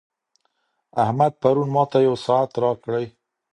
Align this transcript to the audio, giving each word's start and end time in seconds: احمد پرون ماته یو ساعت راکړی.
احمد 1.03 1.31
پرون 1.41 1.67
ماته 1.75 1.99
یو 2.07 2.15
ساعت 2.25 2.51
راکړی. 2.63 3.05